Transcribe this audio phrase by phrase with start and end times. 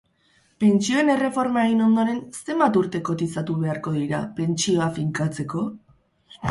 [0.61, 5.65] Pentsioen erreforma egin ondoren, zenbat urte kotizatu beharko dira pentsioa finkatzeko?